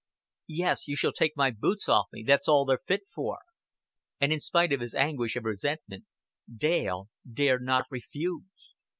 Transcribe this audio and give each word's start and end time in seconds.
"Yes, 0.47 0.87
you 0.87 0.95
shall 0.95 1.13
take 1.13 1.37
my 1.37 1.51
boots 1.51 1.87
off 1.87 2.07
for 2.09 2.15
me. 2.15 2.23
That's 2.23 2.47
all 2.47 2.65
you're 2.67 2.79
fit 2.87 3.01
for." 3.07 3.37
And 4.19 4.33
in 4.33 4.39
spite 4.39 4.73
of 4.73 4.81
his 4.81 4.95
anguish 4.95 5.35
of 5.35 5.43
resentment, 5.43 6.05
Dale 6.51 7.09
dared 7.31 7.61
not 7.61 7.85
refuse. 7.91 8.73